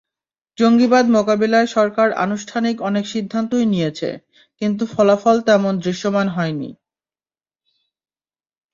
[0.57, 4.09] জঙ্গিবাদ মোকাবিলায় সরকার আনুষ্ঠানিক অনেক সিদ্ধান্তই নিয়েছে,
[4.61, 6.69] কিন্তু ফলাফল তেমন দৃশ্যমান হয়নি।